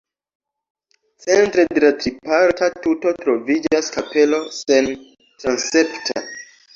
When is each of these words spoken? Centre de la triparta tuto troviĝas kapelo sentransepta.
Centre 1.25 1.65
de 1.77 1.83
la 1.83 1.91
triparta 2.03 2.69
tuto 2.85 3.13
troviĝas 3.19 3.91
kapelo 3.97 4.39
sentransepta. 4.61 6.25